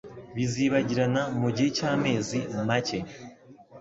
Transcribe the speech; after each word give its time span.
Bizibagirana 0.35 1.21
mugihe 1.39 1.69
cyamezi 1.77 2.37
make. 2.67 2.97